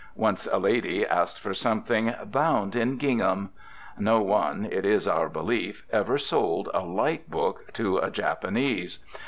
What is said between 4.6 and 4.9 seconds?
it